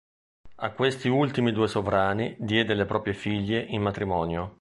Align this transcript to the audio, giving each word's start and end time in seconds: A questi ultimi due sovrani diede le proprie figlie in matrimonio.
A 0.57 0.71
questi 0.71 1.09
ultimi 1.09 1.51
due 1.51 1.67
sovrani 1.67 2.35
diede 2.39 2.73
le 2.73 2.85
proprie 2.85 3.13
figlie 3.13 3.59
in 3.61 3.83
matrimonio. 3.83 4.49